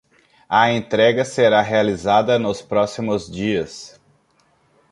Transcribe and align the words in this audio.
A 0.49 0.71
entrega 0.71 1.23
será 1.23 1.61
realizada 1.61 2.39
nos 2.39 2.59
próximos 2.59 3.29
dias 3.31 4.01